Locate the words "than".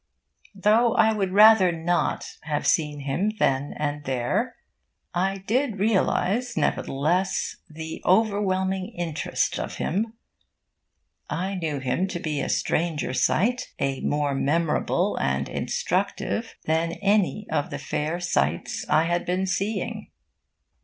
16.65-16.93